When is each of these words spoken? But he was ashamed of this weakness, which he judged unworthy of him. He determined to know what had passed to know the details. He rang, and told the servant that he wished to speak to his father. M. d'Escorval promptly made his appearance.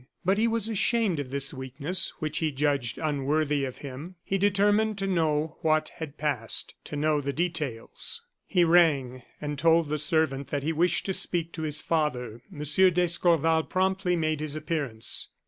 But 0.25 0.39
he 0.39 0.47
was 0.47 0.67
ashamed 0.67 1.19
of 1.19 1.29
this 1.29 1.53
weakness, 1.53 2.11
which 2.17 2.39
he 2.39 2.51
judged 2.51 2.97
unworthy 2.97 3.65
of 3.65 3.77
him. 3.85 4.15
He 4.23 4.39
determined 4.39 4.97
to 4.97 5.05
know 5.05 5.57
what 5.61 5.89
had 5.97 6.17
passed 6.17 6.73
to 6.85 6.95
know 6.95 7.21
the 7.21 7.31
details. 7.31 8.23
He 8.47 8.63
rang, 8.63 9.21
and 9.39 9.59
told 9.59 9.89
the 9.89 9.99
servant 9.99 10.47
that 10.47 10.63
he 10.63 10.73
wished 10.73 11.05
to 11.05 11.13
speak 11.13 11.51
to 11.51 11.61
his 11.61 11.81
father. 11.81 12.41
M. 12.51 12.63
d'Escorval 12.91 13.65
promptly 13.65 14.15
made 14.15 14.39
his 14.39 14.55
appearance. 14.55 15.27